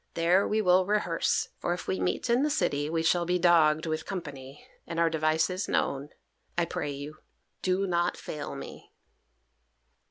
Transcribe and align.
There 0.15 0.47
we 0.47 0.63
will 0.63 0.87
rehearse, 0.87 1.49
for 1.59 1.73
if 1.75 1.87
we 1.87 1.99
meet 1.99 2.27
in 2.27 2.41
the 2.41 2.49
city 2.49 2.89
we 2.89 3.03
shall 3.03 3.23
be 3.23 3.37
dogged 3.37 3.85
with 3.85 4.03
company, 4.03 4.67
and 4.87 4.99
our 4.99 5.11
devices 5.11 5.69
known. 5.69 6.09
I 6.57 6.65
pray 6.65 6.89
you, 6.89 7.19
do 7.61 7.85
not 7.85 8.17
fail 8.17 8.55
me." 8.55 8.91